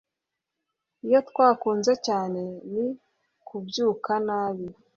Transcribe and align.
Iyo 1.05 1.19
twakunze 1.29 1.93
cyane 2.07 2.41
ni 2.73 2.87
kubyuka 3.47 4.11
nabi 4.27 4.67